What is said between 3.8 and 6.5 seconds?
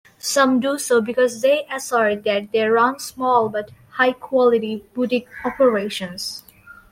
high-quality "boutique" operations.